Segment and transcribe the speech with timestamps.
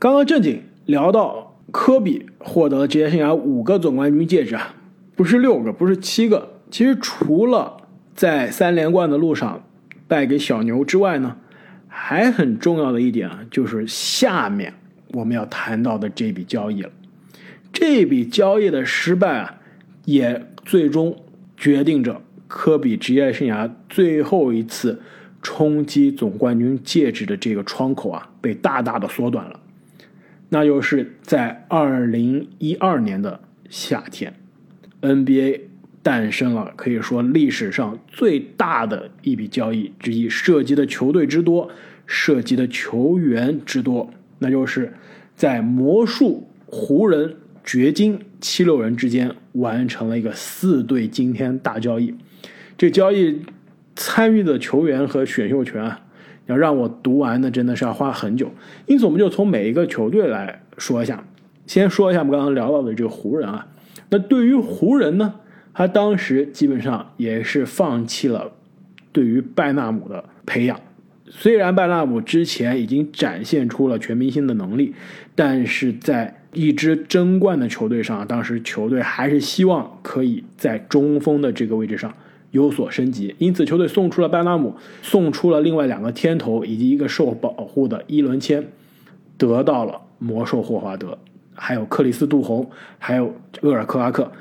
[0.00, 4.74] 刚刚正经聊到科比获得了职业生涯五个总冠军戒指啊，
[5.14, 6.54] 不是六个，不是七个。
[6.70, 7.76] 其实除了
[8.14, 9.62] 在三连冠的路上
[10.08, 11.36] 败给小牛之外呢，
[11.86, 14.72] 还很重要的一点啊，就是下面
[15.12, 16.88] 我们要谈到的这笔交易了。
[17.70, 19.56] 这笔交易的失败啊，
[20.06, 21.14] 也最终
[21.58, 25.02] 决定着科比职业生涯最后一次
[25.42, 29.59] 冲击总冠军戒指的这个窗口啊，被大大的缩短了。
[30.50, 33.40] 那就是在二零一二年的
[33.70, 34.34] 夏天
[35.00, 35.62] ，NBA
[36.02, 41.70] 诞生了可以说历史上最大的一笔交易之一，涉及的球队之多，
[42.04, 44.92] 涉及的球员之多，那就是
[45.34, 47.36] 在魔术、湖人。
[47.62, 52.14] 掘金七六人之间完成了一个四对惊天大交易，
[52.76, 53.42] 这交易
[53.94, 56.00] 参与的球员和选秀权啊，
[56.50, 58.50] 要让我读完那真的是要花很久。
[58.86, 61.24] 因此，我们就从每一个球队来说一下。
[61.66, 63.68] 先说一下我们刚刚聊到的这个湖人啊，
[64.08, 65.34] 那对于湖人呢，
[65.72, 68.50] 他当时基本上也是放弃了
[69.12, 70.80] 对于拜纳姆的培养。
[71.28, 74.94] 虽然拜纳姆之前已经展现出了全明星的能力，
[75.36, 82.12] 但是在一支争冠的球队上，当时球队还是希望可以在中锋的这个位置上
[82.50, 88.66] 有所升级，因此球队送出了班纳姆，送出了另外两个天头以及一个受保护的伊伦签，
[89.36, 91.18] 得到了魔兽霍华德，
[91.54, 94.32] 还有克里斯杜洪，还有厄尔克拉克，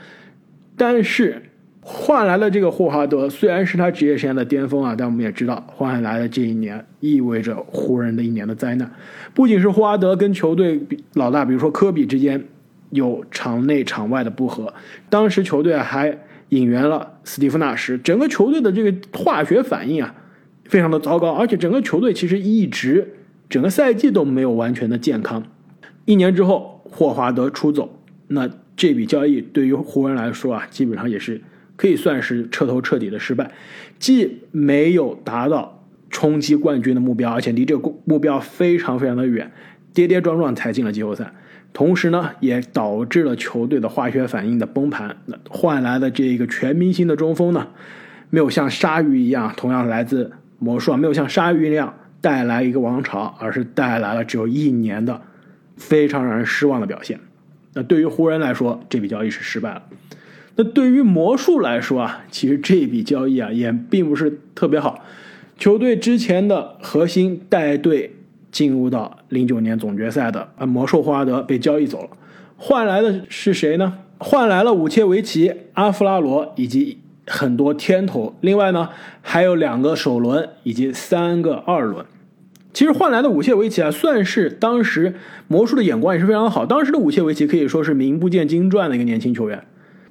[0.75, 1.43] 但是。
[1.81, 8.91] 换来了这个霍华德，虽然是他职业生涯的巅峰啊，但我们也知道，换来的这一年意味着湖人的一年的灾难。
[9.33, 10.79] 不仅是霍华德跟球队
[11.13, 12.43] 老大，比如说科比之间
[12.91, 14.71] 有场内场外的不和，
[15.09, 16.15] 当时球队还
[16.49, 20.15] 引援了斯蒂夫纳什，整个球队的这个化学反应啊，
[20.65, 23.15] 非常的糟糕，而且整个球队其实一直
[23.49, 25.43] 整个赛季都没有完全的健康。
[26.05, 31.41] 一年之后，霍华德出走，那这笔交易对于湖人来说啊，基本上也是。
[31.75, 33.53] 可以算是彻头彻底的失败，
[33.99, 39.49] 既没有达到冲击冠军的目标，而且离这个目标非常非常的远，
[39.93, 41.33] 跌跌撞撞才进了季后赛。
[41.71, 45.15] 同时呢，也导致了球队的化学反应的崩盘。
[45.27, 47.67] 那换来的这个全明星的中锋呢，
[48.29, 55.21] 没有像鲨鱼一样，同样来自魔术啊，没有像鲨鱼一样带来一个王朝，而是带来了只有一年的
[55.77, 57.19] 非常让人失望的表现。
[57.73, 59.83] 那对于湖人来说，这笔交易是失败了。
[60.55, 65.05] 那对于魔术来说啊，其实这笔交易啊也并不是特别好。
[65.57, 68.15] 球队之前的核心带队
[68.51, 72.09] 进入到零九年总决赛的啊魔兽霍华德被交易走了，
[72.57, 73.93] 换来的是谁呢？
[74.17, 78.89] 换来了武切维奇、阿弗拉罗以及很多天头，另外呢
[79.21, 82.05] 还有两个首轮以及三个二轮。
[82.73, 85.15] 其实换来的武切维奇啊，算是当时
[85.47, 86.65] 魔术的眼光也是非常好。
[86.65, 89.63] 当时的武切维奇可以说是名不见经传的一个年轻球员。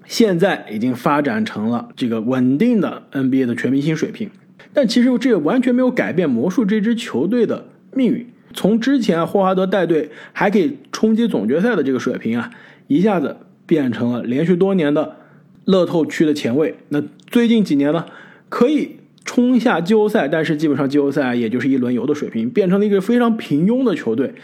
[0.07, 4.31] 现在已经发展成了这个稳定的 NBA 的全明星水平，
[4.73, 7.67] 但其实这也完全没有改变魔术这支球队的
[7.99, 8.27] 命运。
[8.55, 12.51] 从之前霍华德带队还可以冲击总决赛的这个水平啊，
[12.87, 13.37] 一下子
[13.67, 15.17] 变成了连续多年的
[15.65, 16.77] 乐透区的前卫。
[16.91, 18.07] 那最近几年呢，
[18.49, 24.35] 可以冲下季后赛，但是基本上季后赛也就是一轮游的水平，变成了一个非常平庸的球队，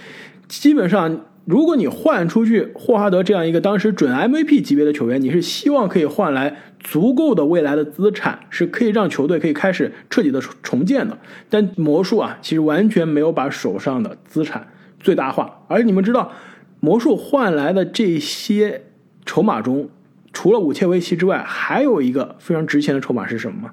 [0.48, 1.26] 基本上。
[1.46, 11.18] 如果你换出去霍华德这样一个当时准 MVP 级别的球员，你是希望可以换来足够的未来的资产，是可以让球队可以开始彻底的重建的。
[11.50, 14.68] 但魔术啊，其实完全没有把手上的资产
[14.98, 15.62] 最大化。
[15.68, 16.32] 而你们知道，
[16.80, 18.84] 魔术换来的这些
[19.26, 19.90] 筹码中，
[20.32, 23.72] 除了武切维奇之外，还有一个非常值钱的筹码是什么吗？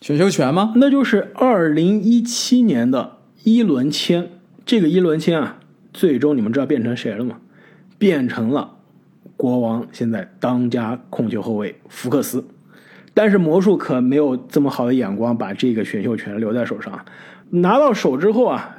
[0.00, 0.72] 选秀权吗？
[0.76, 4.30] 那就是二零一七年的一轮签。
[4.64, 5.58] 这个一轮签啊。
[5.94, 7.38] 最终你们知道变成谁了吗？
[7.96, 8.76] 变成了
[9.36, 12.44] 国王现在当家控球后卫福克斯。
[13.14, 17.04] 但是魔术可没有这么好的眼光，把这个选秀权留在手上。
[17.50, 18.78] 拿到手之后啊，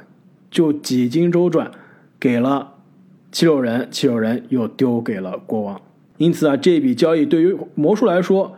[0.50, 1.70] 就几经周转，
[2.20, 2.74] 给了
[3.32, 5.80] 七六人，七六人又丢给了国王。
[6.18, 8.56] 因此啊，这笔交易对于魔术来说，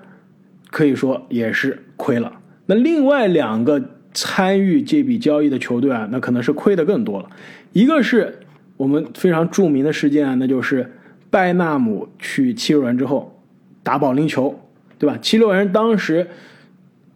[0.71, 2.33] 可以说也是亏了。
[2.67, 3.81] 那另外两个
[4.13, 7.31] 参与这笔交易的球队啊，那可能是亏的更多了。
[7.73, 8.41] 一个是。
[8.79, 10.91] 我们非常著名的事件啊，那就是
[11.29, 13.39] 拜纳姆去七六人之后
[13.83, 14.59] 打保龄球，
[14.99, 15.19] 对吧？
[15.21, 16.27] 七六人当时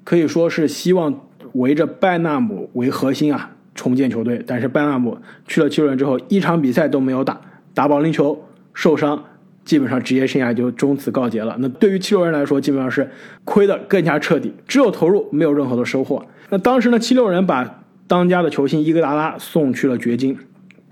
[0.04, 5.16] 可以说是希望围着拜纳姆为核心啊重建球队，但是拜纳姆
[5.46, 7.40] 去了七六人之后，一场比赛都没有打，
[7.72, 8.44] 打保龄球
[8.74, 9.24] 受伤，
[9.64, 11.56] 基本上职业生涯就终此告捷了。
[11.60, 13.08] 那对于七六人来说，基本上是
[13.44, 16.26] 亏的更加彻底，只有投入，没有任何的收获。
[16.50, 20.36] 那当时呢，七六人把当家的球星伊戈达拉送去了掘金。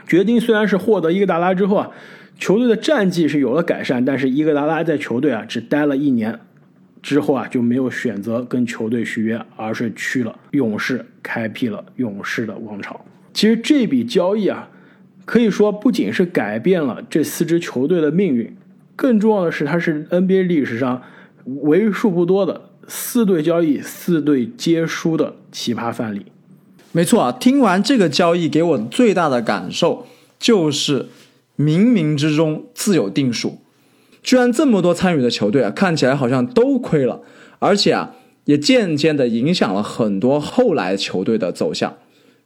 [0.06, 1.90] 掘金虽然是获得伊戈达拉之后啊，
[2.38, 6.38] 球队的战绩是有了改善，但是伊戈达拉在球队啊只待了一年。
[7.02, 13.02] 之后啊，就没有选择跟球队续约，而是去了勇士，开辟了勇士的王朝。
[13.32, 14.68] 其实这笔交易啊，
[15.24, 18.54] 可以说不仅是改变了这四支球队的命运，
[18.96, 21.00] 更重要的是，它是 NBA 历史上
[21.62, 26.26] 为数不多的四队交易、四队皆输的奇葩范例。
[26.92, 30.06] 没错啊，听完这个交易，给我最大的感受
[30.38, 31.08] 就是
[31.56, 33.58] 冥冥之中自有定数。
[34.22, 37.20] 居然这么多参与的球队啊，看起来好像都亏了，
[37.58, 38.14] 而且啊，
[38.44, 41.96] 也渐渐的影响了很多后来球队的走向。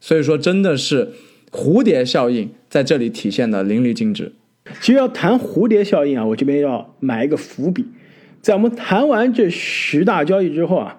[0.01, 1.13] 所以说，真的是
[1.51, 4.35] 蝴蝶效应在这里体现的淋漓尽致。
[4.81, 7.87] 其实要谈蝴蝶效应啊，我这边要埋一个伏笔。
[8.43, 10.99] 在我们谈完这十大交易之后啊，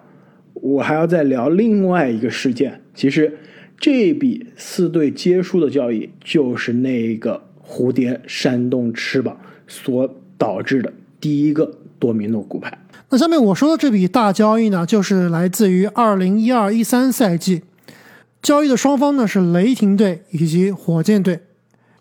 [0.74, 2.82] 我还要再聊另外一个事件。
[2.94, 3.38] 其实
[3.78, 9.36] 这笔四队皆输的交易，就是那个蝴蝶扇动翅膀
[9.66, 10.08] 所。
[10.38, 12.78] 导致的第一个多米诺骨牌。
[13.08, 17.62] 那下面我说的这笔大交易呢，就是来自于二零一二一三赛季，
[18.42, 21.40] 交易的双方呢是雷霆队以及火箭队。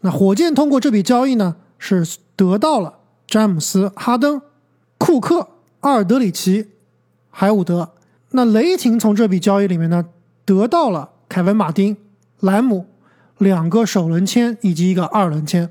[0.01, 2.95] 那火箭通过这笔交易呢，是得到了
[3.25, 4.41] 詹姆斯、哈登、
[4.97, 5.47] 库克、
[5.79, 6.67] 阿尔德里奇、
[7.29, 7.91] 海伍德。
[8.35, 10.03] 那雷霆从这笔交易里面呢，
[10.43, 11.95] 得到了凯文·马丁、
[12.41, 12.85] 莱姆
[13.37, 15.69] 两个首轮签以及一个二轮签。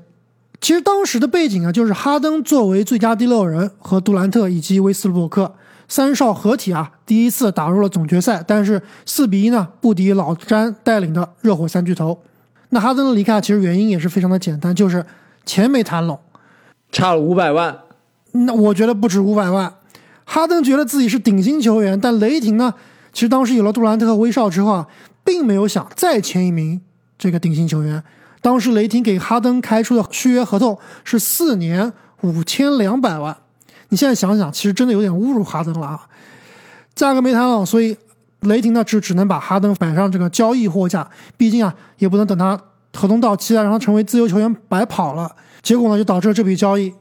[0.59, 5.53] 其实当时的背景啊，就是哈登作为最佳第六人和杜兰特以及威斯布鲁克
[5.87, 12.19] 三少合体啊，第一次打入了总决赛，但是四比一呢不敌老詹带领的热火三巨头。
[12.69, 15.05] 那哈登的离开其实原因也是非常的简单，就是
[15.45, 16.19] 钱没谈拢，
[16.91, 17.77] 差了五百万。
[18.31, 19.71] 那我觉得不止五百万。
[20.25, 22.73] 哈登觉得自己是顶薪球员，但雷霆呢，
[23.13, 24.87] 其实当时有了杜兰特和威少之后啊，
[25.23, 26.81] 并没有想再签一名
[27.17, 28.03] 这个顶薪球员。
[28.41, 31.91] 当时雷霆给哈登开出的续约合同是四年
[32.21, 33.35] 五千两百万，
[33.89, 36.01] 你现在想想，其实真的有点侮辱哈登了啊！
[36.93, 37.97] 价格没谈好，所以
[38.41, 42.59] 雷霆呢只只能把哈登摆上这个交易货架，毕竟啊也不能等他
[42.93, 45.35] 合同到期了，让他成为自由球员白跑了。
[45.61, 46.93] 结果呢就导致了这笔交易。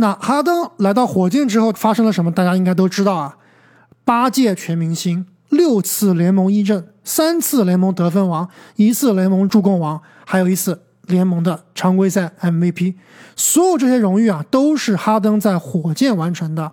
[0.00, 2.30] 那哈登来到火箭之后发生了什么？
[2.30, 3.36] 大家应该都知道啊，
[4.04, 6.88] 八届全明星，六次联盟一阵。
[7.02, 12.94] 三次联盟得分王，一次联盟助攻王，还有一次联盟的常规赛 MVP。
[13.34, 16.72] 所有这些荣誉啊，都是哈登在火箭完成的。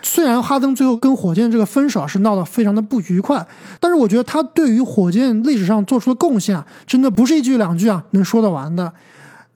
[0.00, 3.46] 虽然哈登最后跟火箭这个分手是闹得非常的不愉快，
[3.78, 8.92] 但是我觉得他对于火箭历史上做出的贡献啊，真的不是一句两句啊能说得完的。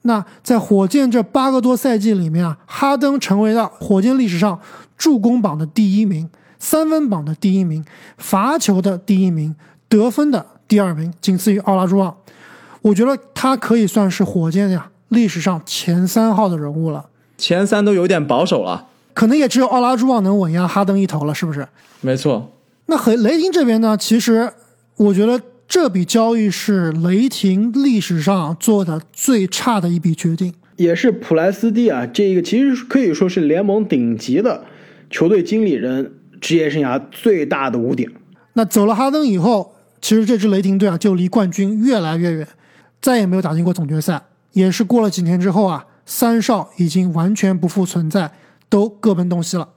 [0.03, 4.59] 那在火箭这八个多赛季里面啊，哈登成为了火箭历史上
[4.97, 6.29] 助攻榜的第一名，
[6.59, 7.83] 三分榜的第一名，
[8.17, 9.55] 罚球的第一名。
[9.89, 12.13] 得分的第二名，仅次于奥拉朱旺，
[12.81, 17.05] 我觉得他可以算是火箭呀历史上前三号的人物了。
[17.37, 21.65] 前三都有点保守了，可能也只有奥拉朱旺能稳压哈登一头了，是不是？
[22.01, 22.51] 没错。
[22.87, 23.95] 那和雷霆这边呢？
[23.95, 24.51] 其实
[24.97, 34.63] 我觉得这笔交易是雷霆历史上做的最差的一笔决定，也是普莱斯蒂啊，这个其实可以说是联盟顶级的
[35.09, 38.11] 球队经理人职业生涯最大的污点。
[38.53, 39.73] 那走了哈登以后。
[39.99, 42.47] 其实这支雷霆队啊，就离冠军越来越远，
[43.01, 44.21] 再也没有打进过总决赛。
[44.53, 48.31] 也是过了几年之后啊，三少已经完全不复存在，
[48.69, 49.69] 都各奔东西了。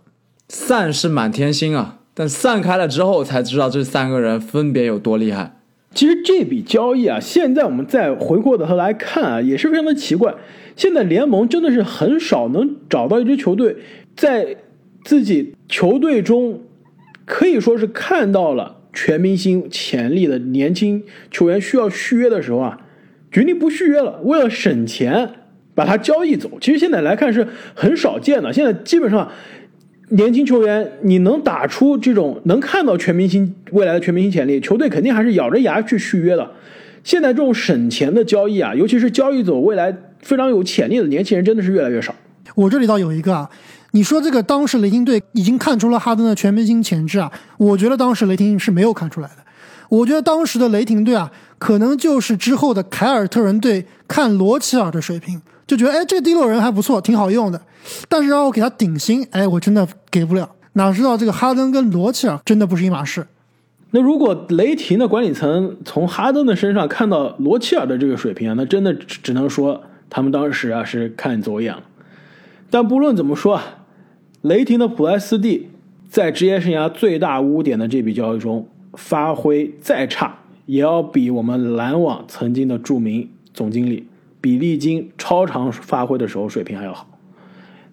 [0.50, 5.56] 散是满天星啊，但散开了之后才知道这三个人分别有多厉害。
[5.92, 10.34] 其实这笔交易啊，现在我们再回过头来看啊，也是非常的奇怪。
[10.76, 13.76] 现在联盟真的是很少能找到一支球队，
[14.16, 14.56] 在
[15.04, 16.62] 自己球队中
[17.24, 18.76] 可以说是看到了。
[18.92, 22.80] 全明星潜力的年轻球员需要续约的时候啊，
[23.30, 25.30] 决定不续约了，为了省钱
[25.76, 26.50] 把他交易走。
[26.60, 28.52] 其实现在来看是很少见的。
[28.52, 29.30] 现在基本上
[30.10, 36.50] 年轻球员你能打出这种能看到全明星未来的全明星潜力，球队肯定还是咬着牙去续约的。
[37.02, 42.14] 现在这种省钱的交易啊，尤其是交易走未来非常有潜力的年轻人，真的是越来越少。
[42.54, 43.48] 我这里倒有一个啊。
[43.92, 47.32] 你说这个当时雷霆队已经看出了哈登的全明星潜质啊？
[47.56, 49.36] 我觉得当时雷霆是没有看出来的。
[49.88, 57.60] 我觉得当时的雷霆队啊，可能就是之后的凯尔特人队看罗齐尔的水平，就觉得哎，这第六人还不错，挺好用的。
[58.08, 60.50] 但是让我给他顶薪，哎，我真的给不了。
[60.72, 63.24] 哪知道这个哈登跟罗齐尔真的不是一码事。
[63.92, 71.84] 那如果雷霆的管理层从哈登的身上看到罗齐尔的这个水平啊，那真的只能说他们当时啊是看走眼了。
[72.68, 73.62] 但不论怎么说啊。
[74.42, 75.68] 雷霆的普莱斯蒂
[76.08, 80.34] 在职业生涯最大污点的这笔交易中发挥再差，
[80.66, 84.08] 也要比我们篮网曾经的著名总经理
[84.40, 87.18] 比利金超常发挥的时候水平还要好。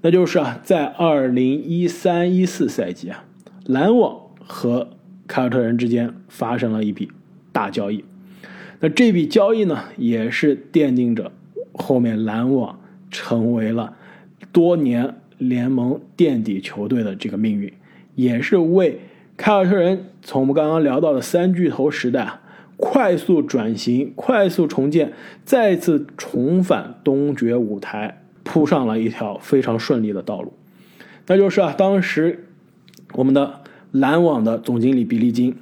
[0.01, 3.25] 那就是啊，在二零一三一四赛季啊，
[3.65, 4.91] 篮网和
[5.27, 7.11] 凯尔特人之间发生了一笔
[7.51, 8.05] 大交易。
[8.79, 11.31] 那这笔交易呢，也是奠定着
[11.73, 13.95] 后面篮网成为了
[14.51, 17.73] 多年联盟垫底球队的这个命运，
[18.13, 18.99] 也是为
[19.35, 22.41] 凯尔特人从我们刚刚聊到的三巨头时代啊，
[22.77, 25.11] 快速转型、快速重建、
[25.43, 30.53] 再次重返东决舞台铺上了一条非常顺利的道路。
[31.27, 32.47] 那就是啊，当时
[33.13, 35.55] 我们的篮网的总经理比利金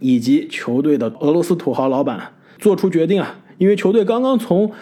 [0.00, 2.32] 以及球队的俄罗斯土豪老板。
[2.58, 4.72] 做出决定啊，因为球队刚刚从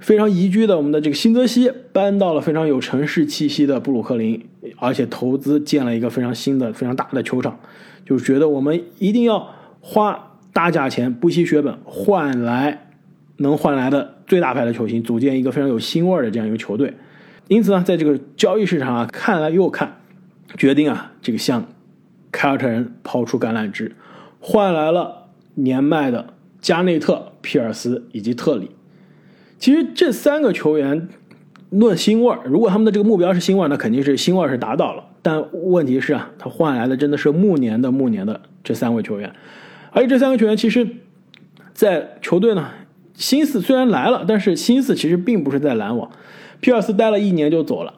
[0.00, 7.60] 非常宜居的我们的这个新泽西搬到了非常有城市气息的布鲁克林，而且投资建了一个非常新的、非常大的球场，
[8.04, 9.48] 就觉得我们一定要
[9.80, 12.90] 花大价钱、不惜血本换来
[13.36, 16.94] 能换来的最大牌的球星，组建一个非常有腥味儿的这样一个球队。
[17.48, 20.00] 因此呢，在这个交易市场啊，看了又看，
[20.56, 21.66] 决定啊，这个向
[22.30, 23.94] 凯尔特人抛出橄榄枝，
[24.40, 26.34] 换来了年迈的。
[26.60, 28.70] 加内特、皮尔斯以及特里，
[29.58, 31.08] 其实这三个球员
[31.70, 35.02] 论腥味儿，如果他们的这个目标是腥味儿，那肯定是腥味儿是达到了。
[35.22, 39.32] 但问题是啊，他换来的真的是暮年的暮年的这三位球员，
[39.92, 40.86] 而这三个球员其实，
[41.72, 42.70] 在球队呢，
[43.14, 46.10] 心思虽然来了，但是心思其实并不是在篮网。
[46.60, 47.94] 皮尔斯待了一年就走了，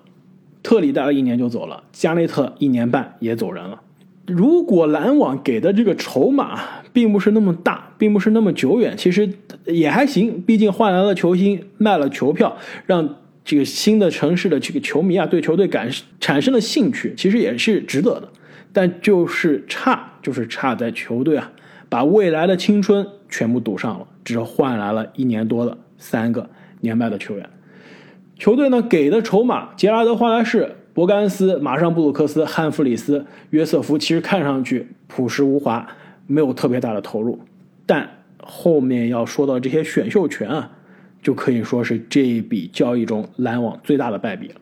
[0.62, 3.80] 特里待了一年就走了，加内特一年半也走人了。
[4.26, 6.60] 如果篮网给的这个筹码
[6.92, 9.28] 并不是那么大，并不是那么久远，其实
[9.66, 10.40] 也还行。
[10.42, 12.56] 毕竟换来了球星，卖了球票，
[12.86, 18.28] 让这个新的城市的这个球迷啊对球队感产生了兴趣，其实也是值得的。
[18.72, 21.50] 但就是差，就是差在球队啊
[21.92, 26.48] 把未来的青春全部赌上了，只换来了一年多的三个
[26.80, 27.50] 年迈的球员。
[28.38, 30.76] 球队呢给的筹码，杰拉德·华莱士。
[30.94, 35.86] 博甘斯、马上布鲁克斯、汉弗里斯、约瑟夫，其实看上去朴实无华，
[36.26, 37.38] 没有特别大的投入。
[37.84, 38.08] 但
[38.42, 40.70] 后面要说到这些选秀权啊，
[41.22, 44.54] 就可以说是这一笔交易中篮网最大的败笔了。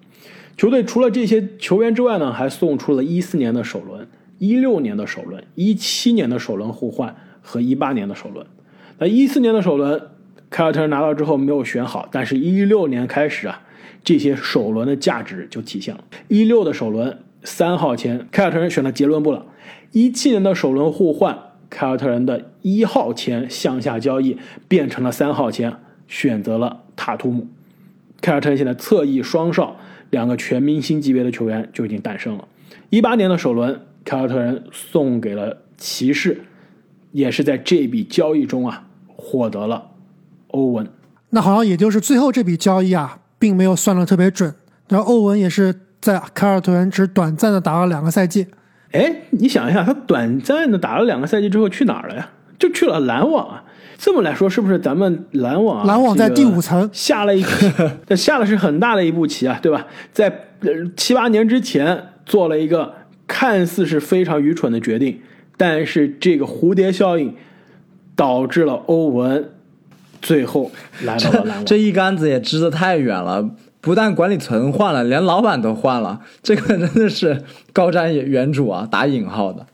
[0.57, 4.09] 球队除了这些球员之外呢，还送出了一四年的首轮、
[4.41, 8.47] 一六年的首轮、一七年的首轮互换和一八年的首轮。
[8.99, 10.01] 那一四年的首轮，
[10.49, 13.63] 凯尔特人拿到之后没有选好，但是一六年开始啊。
[14.03, 16.03] 这些首轮的价值就体现了。
[16.29, 19.43] 一六的首轮三号签，凯尔特人选了杰伦布朗；
[19.93, 25.77] 一七年的首轮互换，凯尔特人的一号签向下交易变成了三号签，
[26.09, 27.47] 选择了塔图姆。
[28.23, 29.77] 凯尔特人现在侧翼双少
[30.09, 32.49] 两个全明星级别的球员就已经诞生了。
[32.89, 36.43] 一八年的首轮，凯尔特人送给了骑士，
[37.13, 39.91] 也是在这笔交易中啊获得了
[40.49, 40.87] 欧文。
[41.31, 43.19] 那好像也就是最后这笔交易啊。
[43.41, 44.55] 并没有算的特别准，
[44.91, 48.47] 然后欧文也是在凯尔特人只短暂的打了两个赛季。
[48.93, 52.29] 哎，你想一下，他短暂的打了两个赛季之后去哪儿了呀？
[52.59, 53.65] 就去了篮网啊。
[53.97, 55.87] 这么来说，是不是咱们篮网？
[55.87, 57.43] 篮网在第五层下了一，
[58.07, 59.87] 这下的是很大的一步棋啊，对吧？
[60.13, 60.31] 在
[60.95, 62.93] 七八年之前做了一个
[63.31, 65.21] 看似是非常愚蠢的决定，
[65.57, 67.37] 但是这个蝴蝶效应
[68.17, 69.53] 导致了欧文。
[70.21, 70.71] 最后
[71.05, 73.51] 来到了篮网， 这一杆子也支得太远了。
[73.81, 78.87] 不但管理层换了，连老板都换了， 这个真的是高瞻远瞩啊！
[78.91, 79.67] 打引号的，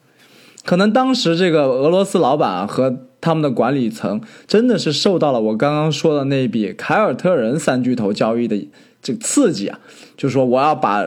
[0.64, 8.68] 可能当时这个俄罗斯老板和他们的管理层真的是受到了我刚刚说的那笔凯尔特人三巨头交易的
[9.02, 9.80] 这个刺激啊，
[10.16, 11.04] 就说我要把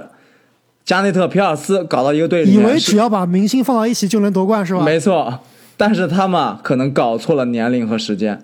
[0.89, 4.83] 加内特、皮尔斯搞到一个队里，以为只要把明星放到一起就能夺冠是吧？
[4.83, 5.41] 没错，
[5.77, 8.41] 但是他们可能搞错了年龄和时间。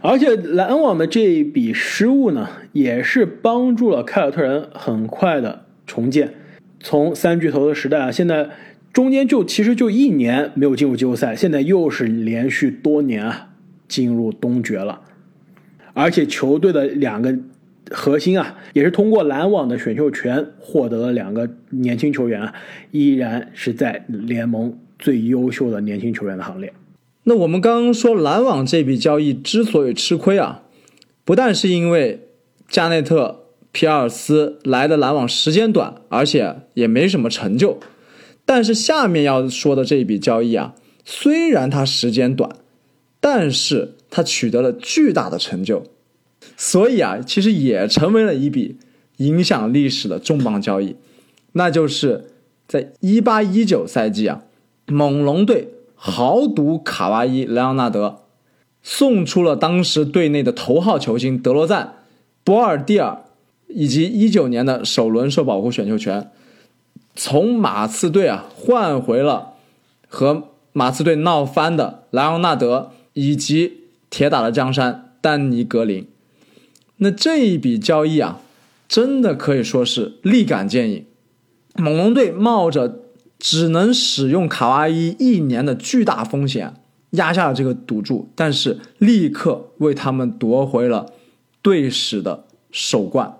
[0.00, 6.32] 而且篮网的这一笔失误呢，也是帮助了凯尔特人很快的重建。
[6.78, 8.50] 从三巨头的时代啊，现在
[8.92, 13.48] 中间就其实就一年没有进入季后赛，现在又是连续多年啊
[13.88, 15.00] 进入东决了。
[15.92, 17.36] 而且球队的两个
[17.90, 22.54] 核心啊，也是通过篮网的选秀权获得了两个年轻球员啊，
[22.90, 26.72] 依然是在联盟最优秀的年轻球员的行列。
[27.24, 30.62] 那我们刚刚说篮网这笔交易之所以吃亏啊，
[31.24, 32.28] 不但是因为
[32.68, 37.78] 加内特、皮尔斯来的篮网时间短，而且也没什么成就。
[38.46, 42.50] 但是下面要说的这一笔交易啊，虽然它时间短，
[43.20, 45.84] 但是它取得了巨大的成就，
[46.56, 48.78] 所以啊，其实也成为了一笔
[49.18, 50.96] 影响历史的重磅交易。
[51.52, 52.30] 那就是
[52.66, 54.42] 在一八一九赛季啊，
[54.86, 55.74] 猛龙队。
[56.00, 58.20] 豪赌卡哇伊·莱昂纳德，
[58.84, 62.04] 送出了当时队内的头号球星德罗赞
[62.44, 63.24] 博尔蒂尔
[63.66, 66.30] 以及一九年的首轮受保护选秀权，
[67.16, 69.54] 从马刺队啊换回了
[70.06, 76.06] 和马刺队闹翻的莱昂纳德以及铁打的江山丹尼格林。
[76.98, 78.40] 那这一笔交易啊，
[78.88, 81.04] 真的可以说是立竿见影。
[81.74, 83.02] 猛龙队冒着
[83.38, 86.74] 只能使用卡哇伊一年的巨大风险，
[87.10, 91.12] 压下了这个赌注，但是立刻为他们夺回了
[91.62, 93.36] 队史的首冠。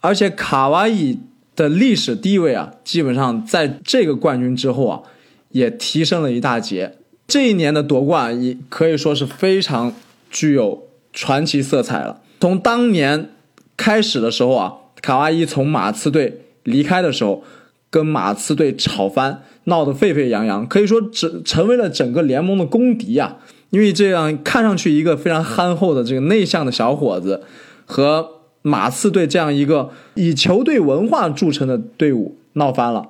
[0.00, 1.18] 而且卡哇伊
[1.54, 5.02] 的历史地位啊，基本上在这个冠军之后啊，
[5.50, 6.96] 也提升了一大截。
[7.28, 9.94] 这一年的夺冠也可以说是非常
[10.30, 12.20] 具有传奇色彩了。
[12.40, 13.30] 从当年
[13.76, 17.42] 开始的时候啊，卡哇伊从马刺队离开的时候，
[17.90, 23.38] 跟马刺队吵翻，闹得沸沸扬扬，可以说成成为了整个联盟的公敌啊。
[23.70, 27.42] 因为这样看上去一个非常憨厚的这个内向的小伙子，
[27.84, 28.28] 和
[28.62, 33.08] 马刺队这样一个以球队文化著称的队伍闹翻了，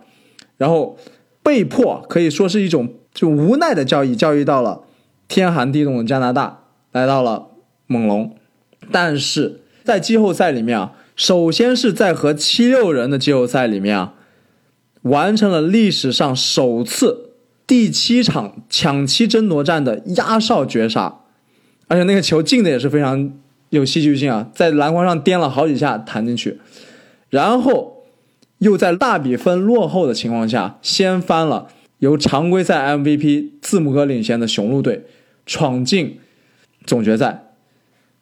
[0.56, 0.96] 然后
[1.42, 4.82] 被迫可以说是一种就无奈的交易，交易到了
[5.28, 6.60] 天寒地冻的加拿大，
[6.92, 7.48] 来到了
[7.86, 8.34] 猛龙。
[8.90, 14.14] 但是在季后赛里面啊，首先是在和七六人的季后赛里面啊，
[15.02, 17.30] 完成了历史上首次
[17.66, 21.20] 第七场抢七争夺战的压哨绝杀，
[21.88, 23.32] 而且那个球进的也是非常
[23.70, 26.60] 有戏剧性啊，在篮筐上颠了好几下弹进去，
[27.30, 28.04] 然后
[28.58, 35.04] 又在大比分落后的情况下，掀翻了由常规赛 MVP 字母哥领衔的雄鹿队，
[35.44, 36.18] 闯进
[36.84, 37.45] 总决赛。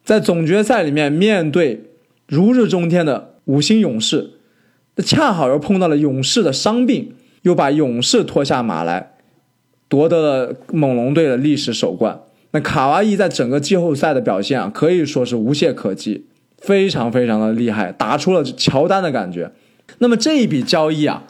[0.04, 1.84] 在总决赛里面，面对
[2.28, 4.32] 如日中天的五星勇士，
[4.96, 9.14] 那恰好又碰到了勇士的伤病，又把勇士拖下马来，
[9.88, 12.20] 夺得了猛龙队的历史首冠。
[12.50, 16.26] 那卡哇伊在整个季后赛的表现啊，可以说是无懈可击，
[16.58, 19.50] 非常非常的厉害，打出了乔丹的感觉。
[19.99, 21.25] 那么这一笔交易啊，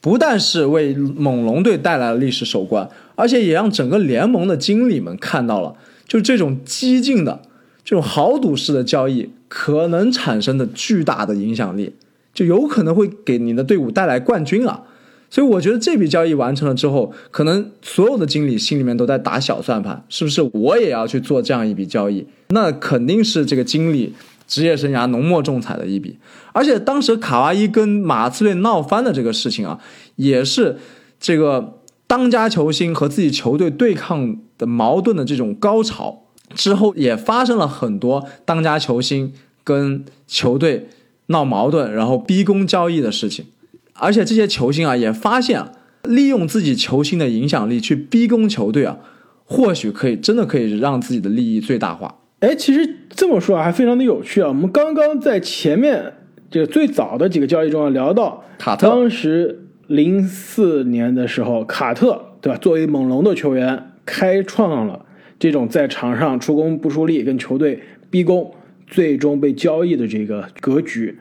[0.00, 5.76] 不但是为猛龙队带来了历史首冠，而且也让整个联盟的经理们看到了，
[6.08, 7.42] 就这种激进的。
[7.84, 11.92] 这种豪赌式的交易可能产生的巨大的影响力，
[12.32, 14.84] 就有可能会给你的队伍带来冠军啊！
[15.30, 22.26] 所以我觉得这笔交易完成了之后，可能所有的经理心里面都在打小算盘，是不是我也要去做这样一笔交易？
[22.48, 24.14] 那肯定是这个经理
[24.46, 26.18] 职业生涯浓墨重彩的一笔。
[26.52, 29.80] 而且当时卡哇伊跟马刺队闹翻的这个事情啊，
[30.16, 30.78] 也是
[31.18, 36.23] 这个当家球星和自己球队对抗的矛盾的这种高潮。
[36.54, 40.88] 之后也发生了很多当家球星跟球队
[41.26, 43.46] 闹矛盾，然后逼宫交易的事情，
[43.94, 45.64] 而且这些球星啊也发现，
[46.02, 48.98] 利用自己球星的影响力去逼宫球队啊，
[49.44, 52.14] 或许可以真的可以让自己的利益最大化。
[52.40, 54.48] 哎，其实这么说啊还非常的有趣啊。
[54.48, 56.12] 我们刚刚在前面
[56.50, 62.58] 这个最早的几个交易中啊聊到卡特，当时零四年的时候，卡特对吧？
[62.58, 65.03] 作为猛龙的球员，开创了。
[65.38, 68.52] 这种在场上出工不出力，跟球队逼宫，
[68.86, 71.18] 最终被交易的这个格局，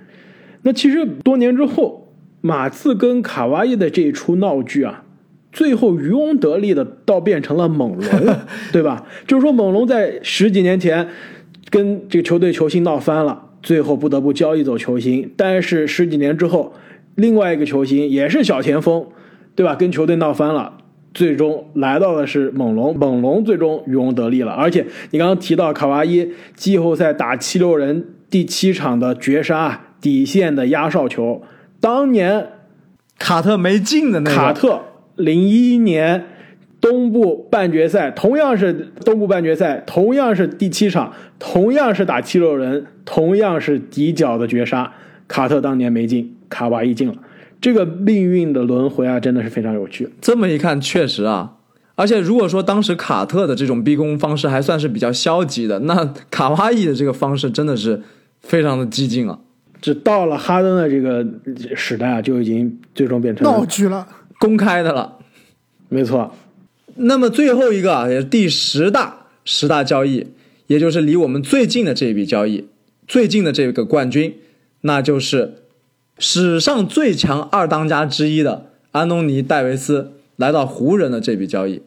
[0.61, 5.03] 那其实多年之后，马刺跟卡哇伊的这一出闹剧啊，
[5.51, 8.35] 最后渔翁得利的倒变成了猛龙，
[8.71, 9.05] 对吧？
[9.27, 11.07] 就是说猛龙在十几年前
[11.69, 16.73] 跟这个球队球星闹翻了，最后不得不交易走球星，但是十几年之后，
[17.15, 19.05] 另外一个球星也是小前锋，
[19.55, 19.75] 对吧？
[19.75, 20.77] 跟球队闹翻了。
[21.13, 24.51] 最终来到的是猛龙，猛龙最终渔翁得利了。
[24.51, 31.43] 而且你刚刚提到卡哇伊季后赛打七六人第七场的绝杀底线的压哨球，
[31.79, 32.47] 当年
[33.19, 34.35] 卡特没进的那个。
[34.35, 34.81] 卡特
[35.15, 36.25] 零一年
[36.81, 38.73] 东部半决赛，同样是
[39.05, 44.91] 东部半决赛，同样是第七场，同样是打七六人，同样是底角的绝杀，
[45.27, 47.13] 卡特当年没进，卡哇伊进了。
[47.63, 50.09] 这个命运的轮回啊，真的是非常有趣。
[50.19, 51.55] 这么一看，确实啊，
[51.95, 58.01] 而且如果说当时卡特的这种逼宫方式还算是比较消极的，那卡哇伊的这个方式真的是
[58.41, 59.39] 非常的激进啊。
[59.81, 61.25] 这到了哈登的这个
[61.73, 64.05] 时代啊，就已经最终变成闹剧了，
[64.39, 65.19] 公开的了。
[65.87, 66.35] 没错。
[66.95, 70.27] 那么最后一个啊，也是第十大十大交易，
[70.67, 72.67] 也就是离我们最近的这一笔交易，
[73.07, 74.35] 最近的这个冠军，
[74.81, 75.62] 那就是。
[76.25, 81.81] 史上最强二当家之一的安东尼·戴维斯来到湖人的这笔交易，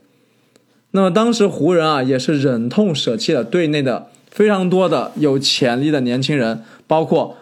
[0.91, 7.39] 那么当时湖人啊也是忍痛舍弃了队内的非常多的有潜力的年轻人，包括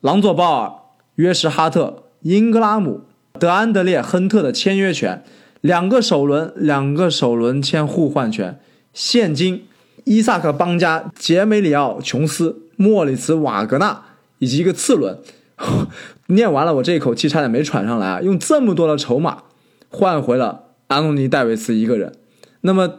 [0.00, 0.72] 朗佐·鲍尔、
[1.16, 3.02] 约什·哈特、英格拉姆、
[3.38, 5.22] 德安德烈·亨特的签约权，
[5.60, 8.58] 两个首轮两个首轮签互换权，
[8.94, 9.66] 现金
[10.04, 14.04] 伊萨克·邦加、杰梅里奥·琼斯、莫里茨·瓦格纳
[14.38, 15.18] 以及一个次轮。
[16.28, 18.20] 念完了，我这一口气差点没喘上来啊！
[18.20, 19.44] 用这么多的筹码
[19.88, 22.12] 换回了安东尼·戴维斯一个人。
[22.60, 22.94] 那么，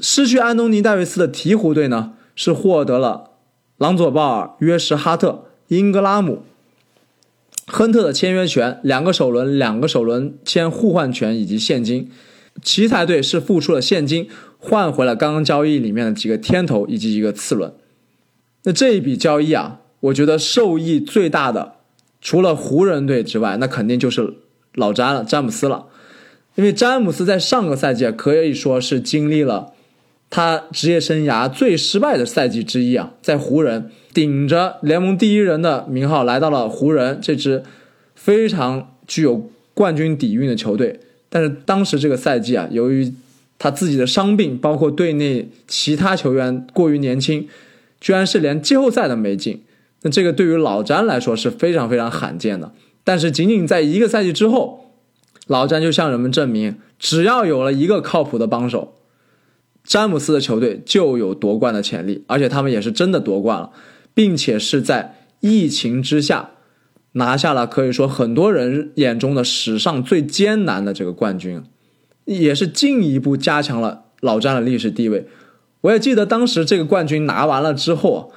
[0.00, 3.30] 失去安东尼·戴维斯的鹈鹕队呢，是获得了
[3.76, 6.42] 朗佐鲍尔、约什哈特、英格拉姆、
[7.66, 12.10] 亨特的签约权，两个首轮、两个首轮签互换权以及现金。
[12.62, 17.72] 奇才队是付出了现金，换回了刚刚交易里面的几个天头以及一个次轮。
[18.64, 21.74] 那这一笔交易啊，我觉得受益最大的，
[22.20, 24.34] 除了湖人队之外，那肯定就是
[24.74, 25.86] 老詹了，詹姆斯了。
[26.54, 29.72] 因为詹姆斯在上个赛季可以说是经历了
[30.28, 37.62] 他职业生涯最失败的赛季之一啊，在湖人顶着联盟第一人的名号来到了湖人这支
[38.14, 41.00] 非常具有冠军底蕴的球队。
[41.28, 43.12] 但是当时这个赛季啊，由于
[43.58, 47.48] 他自己的伤病，包括队内其他球员过于年轻，
[48.00, 49.62] 居然是连季后赛都没进。
[50.02, 52.72] 那这个对于老詹来说是非常非常罕见的。
[53.04, 54.92] 但是仅仅在一个赛季之后，
[55.46, 58.94] 老詹就向人们证明，只要有了一个靠谱的帮手，
[59.82, 62.24] 詹姆斯的球队就有夺冠的潜力。
[62.26, 63.70] 而且他们也是真的夺冠了，
[64.12, 66.50] 并且是在疫情之下。
[67.12, 71.64] 拿下了可以说很多人眼中的史上最艰难的这个冠军，
[72.26, 75.26] 也是进一步加强了老詹的历史地位。
[75.80, 78.30] 我也记得当时这个冠军拿完了之后，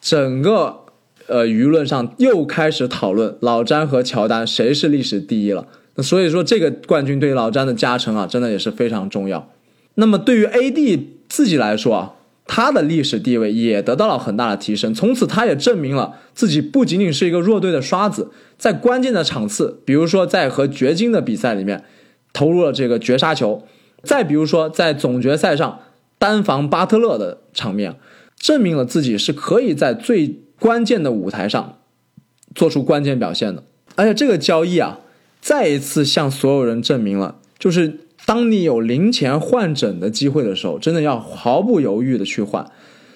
[0.00, 0.84] 整个
[1.26, 5.66] 呃舆论上又开始讨论老詹和乔丹谁是历史第一了。
[5.96, 9.50] 那所以说这个冠军对于老詹的加成啊，真的也是非常重要。
[9.94, 12.14] 那么对于 AD 自己来说啊。
[12.52, 21.84] 他的历史地位也得到了很大的提升，从此他也证明了自己不仅仅是一个弱队的刷子，在关键的场次，比如说在和掘金的比赛里面
[22.32, 23.62] 投入了这个绝杀球，
[24.02, 25.78] 再比如说在总决赛上
[26.18, 27.94] 单防巴特勒的场面，
[28.40, 31.78] 证明了自己是可以在最关键的舞台上
[32.56, 33.62] 做出关键表现的。
[33.94, 34.98] 而且这个交易啊，
[35.40, 38.00] 再一次向所有人证明了，就是。
[38.26, 42.70] 当你有零钱换整的机会的时候，真的要毫不犹豫的去换。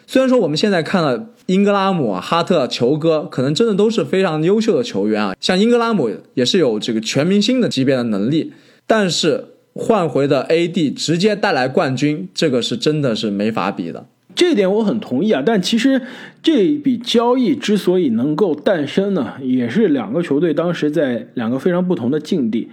[0.08, 8.54] 虽然说我们现在看了英格拉姆、哈特、球哥，可能真的都是非常优秀的球员啊，像英格拉姆也是有这个全明星的级别的能力，
[8.88, 14.06] 但是换回的 AD 直接带来冠军，这个是真的是没法比的。
[14.34, 16.02] 这点我很同意啊，但其实
[16.42, 22.70] 这笔交易之所以能够诞生呢，也是两个球队当时在两个非常不同的境地。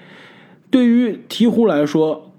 [0.69, 2.34] 对于鹈鹕来说，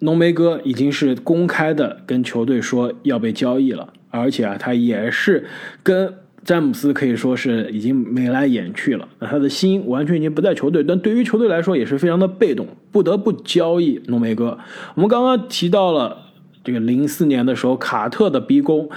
[0.00, 5.44] 浓眉哥已经是公开的跟球队说要被交易了，而且啊，他也是
[5.82, 10.82] 跟詹姆斯可以说是已经眉来眼去了，那他的心完全已经不在球队。
[10.82, 14.58] 但对于球队来说，也是非常的被动，不得不交易浓眉哥。
[14.94, 16.31] 我们刚刚提到了
[16.64, 18.88] 这个零四年的时候卡特的逼宫，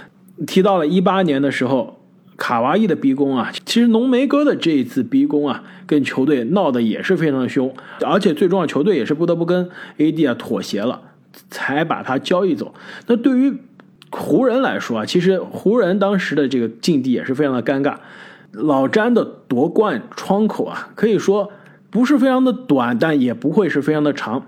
[0.48, 2.00] 提到了一八年的时候。
[2.38, 7.74] 卡哇伊的逼宫啊，其实浓眉哥的这一次逼宫啊，跟球队闹得也是非常的凶，
[8.06, 11.02] 而且最重要，球队也是不得不跟 AD 啊妥协了，
[11.50, 12.74] 才把他交易走。
[13.08, 13.54] 那对于
[14.12, 17.96] 湖人来说啊，其实湖人当时的这个境地也是非常的尴尬。
[18.52, 21.50] 老詹的夺冠窗口啊，可以说
[21.90, 24.46] 不是非常的短，但也不会是非常的长。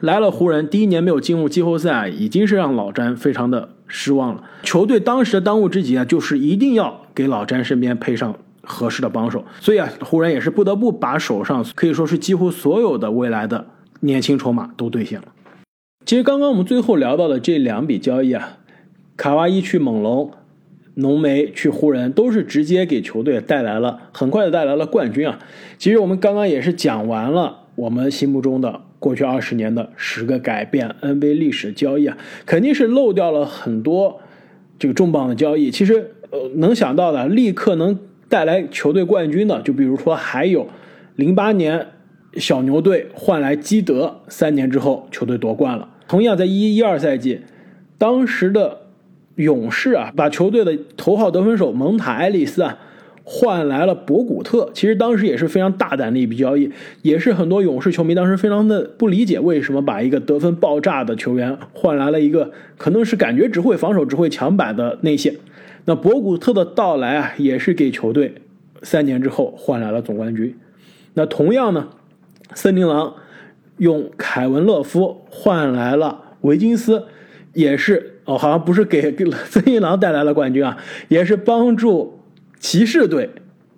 [0.00, 3.70] 来了湖人，第一年没有进入季后赛，已经是让老詹非常的。
[3.90, 13.64] 失望了，球队当时的当务之急啊，就是一定要给老詹身边配上合适的帮手，所以啊，湖人也是不得不把手上可以说是几乎所有的未来的
[14.00, 15.28] 年轻筹码都兑现了。
[16.04, 18.58] 其实刚刚我们最后聊到的这两笔交易啊，
[19.16, 20.32] 卡哇伊去猛龙，
[20.96, 25.38] 浓眉去湖人，都是直接给球队带来了很快的带来了冠军啊。
[25.78, 28.82] 其实我们刚刚也是讲完了我们心目中的。
[28.98, 34.20] 过去二十年的十个改变 NBA 历史交易啊，肯定是漏掉了很多
[34.78, 35.70] 这个重磅的交易。
[35.70, 40.66] 其实，呃，能想到的立刻能带来球队冠军的，就比如说还有
[41.16, 41.86] 零八年
[42.34, 45.88] 小牛队换来基德，三年之后球队夺冠了。
[46.08, 47.40] 同样在一一二赛季，
[47.98, 48.80] 当时的
[49.36, 52.78] 勇士啊，把球队的头号得分手蒙塔埃利斯啊。
[53.30, 65.34] 换来了博古特，其实当时也是非常大胆的一笔交易，也是很多勇士球迷当时非常的不理解，为什么把一个得分爆炸的球员换来了一个可能是感觉只会防守、只会抢板的内线。
[65.84, 68.34] 那博古特的到来啊，也是给球队
[68.82, 70.56] 三年之后换来了总冠军。
[71.12, 71.88] 那同样呢，
[72.54, 73.12] 森林狼
[73.76, 77.04] 用凯文勒夫换来了维金斯，
[77.52, 82.17] 也是哦，好像不是给给 森林狼带来了冠军啊，也是帮助。
[82.60, 83.30] 骑士队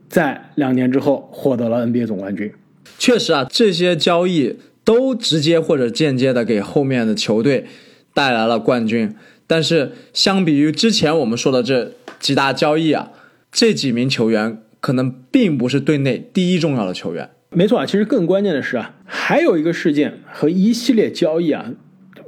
[0.09, 2.53] 在两年之后获得了 NBA 总冠军。
[2.99, 7.67] 确实啊，这些交易都直接或者间接的给后面的球队
[8.13, 9.15] 带来了冠军。
[9.47, 13.11] 但是相比于之前我们说的这几大交易啊，
[13.51, 17.31] 这几名球员可能并不是队内第一重要的球员。
[17.51, 21.73] 没错啊，其实更关键的是啊，还有一个事件和一系列交易啊，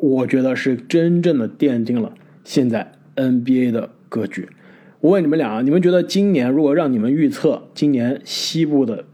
[0.01, 2.13] 我觉得是真正的奠定了
[2.45, 4.49] 现在 NBA 的格局。
[5.03, 9.05] 我问你们俩啊，你们觉得今年如果让你们预测今年西部的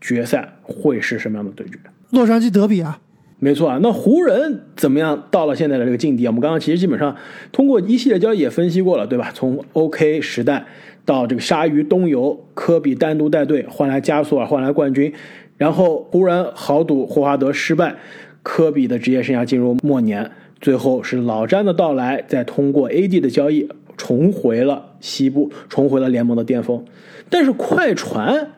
[0.00, 1.78] 决赛会是什么样的对决？
[2.10, 2.98] 洛杉矶德比啊，
[3.38, 5.28] 没错啊，那湖人怎么样？
[5.30, 7.14] 到了现在的这个境地啊，我们刚刚其实基本上
[7.52, 9.30] 通过一系列交易也分析过了，对吧？
[9.34, 10.64] 从 OK 时代
[11.04, 15.12] 到这个鲨鱼东游，科比单独带队换来加索尔，换来冠军。
[15.58, 17.96] 然后湖人豪赌霍华德失败，
[18.42, 20.30] 科比的职业生涯进入末年，
[20.62, 26.84] 最后是老詹的到来，再通过 AD 的交易重回了西部，重回了联盟的巅峰。
[27.28, 28.52] 但是快船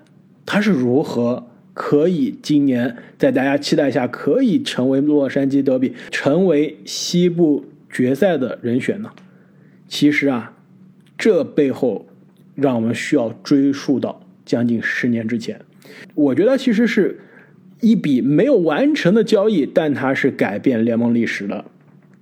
[0.45, 9.11] 他是如何可以今年在大家期待下可以成为洛杉矶德比，成为西部决赛的人选呢？
[9.87, 10.55] 其实啊，
[11.17, 12.07] 这背后
[12.55, 15.61] 让我们需要追溯到将近十年之前。
[16.15, 17.21] 我觉得其实是
[17.81, 21.65] 一笔没有完成的交易，但它是改变联盟历史的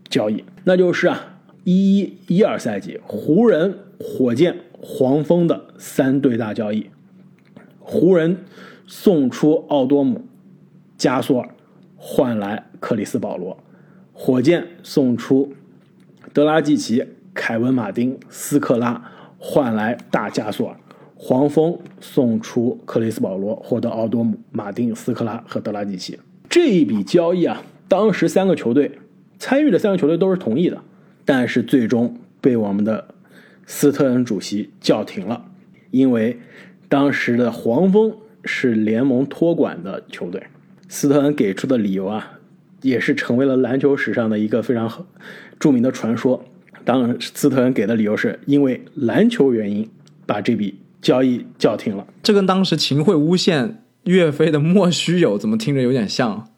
[0.09, 1.36] 交易，那就是啊，
[1.67, 6.87] 一一一二赛季湖人、火箭、黄蜂的三对大交易。
[7.81, 8.45] 湖人
[8.87, 10.23] 送出奥多姆、
[10.97, 11.51] 加索尔，
[11.97, 13.57] 换来克里斯保罗；
[14.13, 15.53] 火箭送出
[16.33, 19.03] 德拉季奇、凯文马丁、斯克拉，
[19.37, 20.77] 换来大加索尔。
[21.17, 26.17] 黄蜂送出克里斯保罗，获得奥多姆、马丁、斯克拉和德拉季奇。
[26.49, 29.01] 这一笔交易啊，当时三个球队
[29.41, 30.81] 参与的三个球队都是同意的，
[31.27, 33.09] 但是最终被我们的
[33.67, 35.45] 斯特恩主席叫停了，
[35.91, 36.39] 因为
[36.89, 40.43] 当时的黄蜂是联盟托管的球队。
[40.89, 42.39] 斯特恩给出的理由啊，
[42.81, 45.07] 也是成为了篮球史上的一个非常
[45.59, 46.43] 著名的传说。
[46.87, 49.91] 当然，斯特恩给的理由是因为篮球原因
[50.25, 50.79] 把这笔。
[51.03, 56.49] 交易叫停了，这跟当时秦桧诬陷岳飞的莫须有怎么听着有点像？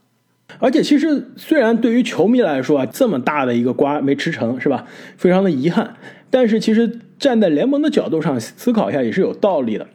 [0.58, 4.86] 而且其实虽然对于球迷来说啊，这么大的一个瓜没吃成是吧？
[5.16, 5.94] 非常的遗憾。
[6.30, 9.86] 但是其实站在联盟的角度上思考一下也是有道理的。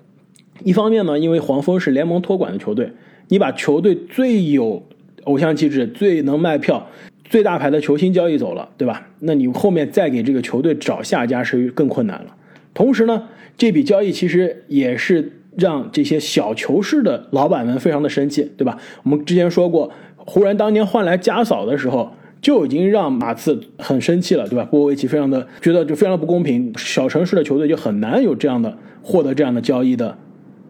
[0.63, 2.91] 一方面呢，因为黄蜂是联盟托管的球队，
[3.27, 4.85] 你把球队最有
[5.23, 6.89] 偶像气质、最能卖票、
[7.25, 9.07] 最大牌的球星交易走了，对吧？
[9.19, 12.35] 那你后面再给这个球队找下家是更困难了。
[12.73, 13.23] 同时呢。
[13.55, 18.79] 这笔交易其实也是让这些小球市的老板们非常的生气，对吧？
[19.03, 19.91] 我们之前说过，
[20.25, 24.65] 湖人当年换来加嫂的时候，就已经让马刺很生气了，对吧？
[24.65, 30.17] 波维奇非常的觉得就非常的不公平，小城市的球队就很难有这样的获得这样的交易的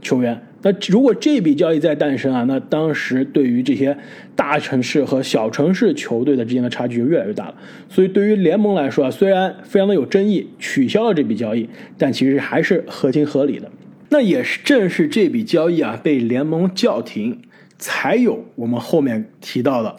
[0.02, 0.40] 球员。
[0.66, 3.98] 那如果这笔交易再诞生啊，那当时对于这些
[4.34, 7.56] 大城市和小城市球队的之间的差距就越来越大了。
[7.90, 13.70] 所以对于联盟来说啊，虽然非常的有争议，取消了这笔交易，但其实还是合情合理的。
[14.10, 17.42] 那也是正是这笔交易啊被联盟叫停，
[17.84, 19.94] 才有我们后面提到的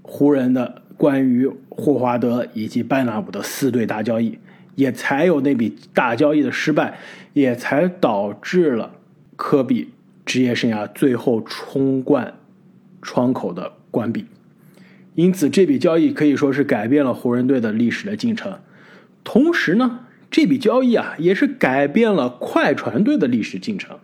[0.00, 4.38] 湖人的关于霍华德以及班纳姆的四对大交易，
[4.74, 6.96] 也才有那笔大交易的失败，
[7.34, 8.92] 也才导致了。
[9.36, 9.90] 科比
[10.24, 12.34] 职业生涯最后冲冠
[13.02, 14.26] 窗口的关闭，
[15.14, 18.58] 因此这笔交易可以说是改变了湖人队的历史的进程。
[19.24, 23.98] 同时呢，这笔交易啊也是改变了快船队的历史进程，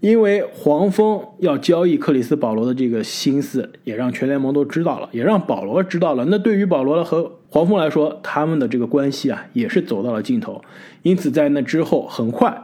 [0.00, 6.24] 因为黄蜂要交易克里斯保罗的这个心思，也让全联盟都知道了，也让保罗知道了。
[6.26, 10.62] 那对于保罗和黄蜂来说，他们的这个关系啊也是走到了尽头。
[11.02, 12.62] 因此在那之后，很快。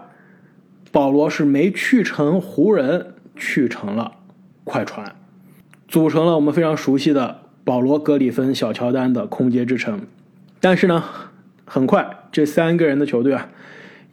[0.92, 4.12] 保罗是没去成湖人，去成了
[4.62, 5.16] 快船，
[5.88, 10.02] 组成了我们非常熟悉的保罗、格里芬、小乔丹的空接之城。
[10.60, 11.02] 但是呢，
[11.64, 13.50] 很快这三个人的球队啊，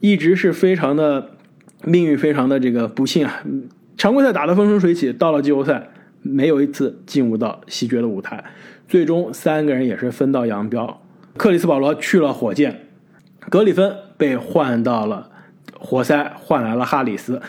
[0.00, 1.31] 一直是非常的
[1.84, 3.42] 命运非常的这个不幸啊。
[3.96, 5.88] 常规赛打得风生水起，到了季后赛
[6.22, 8.44] 没有一次进入到西决的舞台。
[8.88, 11.02] 最终三个人也是分道扬镳，
[11.36, 12.88] 克里斯保罗去了火箭，
[13.48, 15.30] 格里芬被换到了。
[15.84, 17.42] 活塞换来了哈里斯，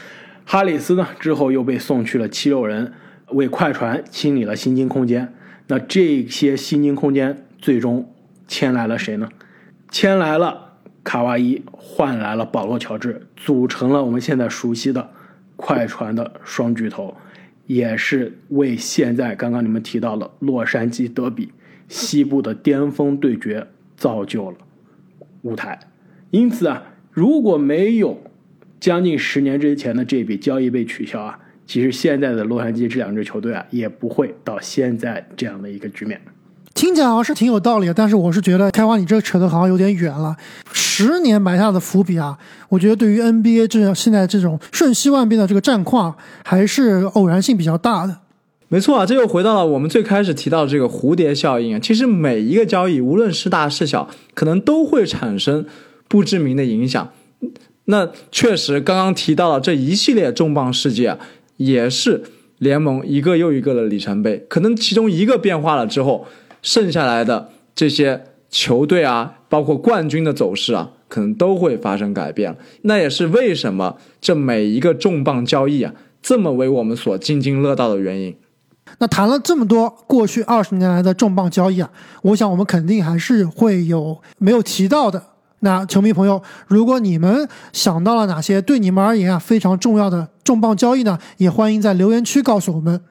[0.43, 2.91] 哈里斯呢之后又被送去了七六人，
[3.28, 5.32] 为快船清理了薪金空间。
[5.67, 8.12] 那这些薪金空间最终
[8.48, 9.30] 签来了谁呢？
[9.91, 10.72] 签来了
[11.03, 15.09] 卡哇伊，换来了保罗乔治，组成了我们现在熟悉的
[15.55, 17.15] 快船的双巨头，
[17.67, 21.51] 也是为现在刚刚你们提到的洛杉矶德比
[21.87, 24.57] 西部的巅峰对决造就了
[25.41, 25.79] 舞台。
[26.31, 26.83] 因此啊。
[27.15, 28.23] 如果没有
[28.79, 36.19] 将近十年之前的这笔交易被取消啊，其实现在的洛杉矶这两支球队啊，也不会到现在这样的一个局面。
[36.84, 40.36] 听起来好像是挺有道理的，但是我是觉得开花你这扯的好像有点远了。
[40.74, 48.17] 十年埋下的伏笔啊，我觉得对于 NBA 这样现在这种瞬息万变的这个战况，还是偶然性比较大的。
[48.67, 51.80] 没错啊，这又回到了我们最开始提到这个蝴蝶效应啊。
[51.80, 55.65] 其实每一个交易，无论是大是小，可能都会产生
[56.10, 57.12] 不知名的影响。
[57.86, 61.19] 那确实，刚刚提到了这一系列重磅事件啊，
[61.56, 62.24] 也是
[62.58, 64.46] 联盟一个又一个的里程碑。
[64.50, 66.28] 可能其中一个变化了之后，
[66.63, 72.56] 剩下来的这些球队啊，包括冠军的走势啊，可能都会发生改变。
[72.84, 78.36] 那也是为什么这每一个重磅交易啊，这么为我们所津津乐道的原因。
[78.99, 81.89] 那谈了这么多过去二十年来的重磅交易啊，
[82.21, 85.21] 我想我们肯定还是会有没有提到的。
[85.60, 91.17] 那球迷朋友，如果你们想到了哪些对你们而言啊非常重要的重磅交易呢？
[91.38, 93.02] 也欢迎在留言区告诉我们。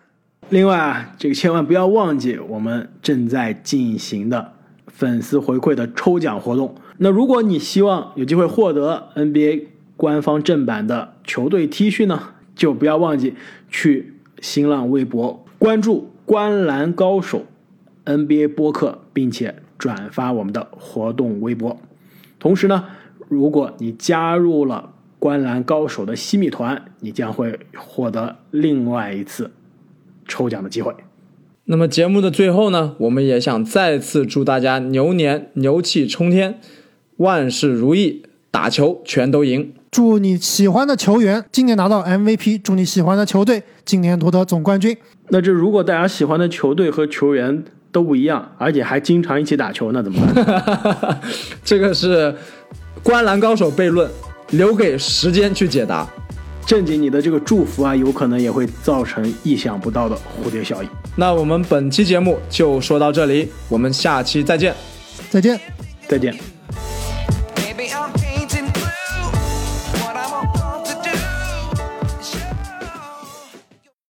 [0.53, 4.53] 另外啊，这个千万不要忘记我们正在进行的
[4.87, 6.75] 粉丝回馈的抽奖活动。
[6.99, 13.33] 那如果你希望有机会获得 NBA 官方正版的球队 T 恤呢，就不要忘记
[13.71, 14.13] 去
[14.43, 17.47] 新浪微博关注“观篮高手
[18.05, 21.81] NBA 播客”，并且转发我们的活动微博。
[22.39, 22.85] 同时呢，
[23.31, 29.51] 如果你加入了观篮高手的西米团，你将会获得另外一次
[30.33, 30.95] 抽奖的机会。
[31.67, 36.59] 那么节目的最后呢，我们也想再次祝大家牛年牛气冲天，
[37.19, 39.73] 万事如意，打球全都赢。
[39.91, 44.97] 祝你喜欢的球员今年拿到 MVP，祝你喜欢的球队今年夺得总冠军。
[45.29, 51.21] 那这如果大家喜欢的球队和球员都不一样，而且还经常一起打球，那怎么办？
[51.63, 52.35] 这个是
[53.03, 54.11] 观篮高手悖论，
[54.53, 56.09] 留给时间去解答。
[56.67, 60.89] 正经，你的这个祝福啊，有可能也会造成意想不到的蝴蝶效应。
[61.17, 64.75] 那我们本期节目就说到这里，我们下期再见。
[65.31, 65.61] 再见。
[66.09, 66.52] 再见。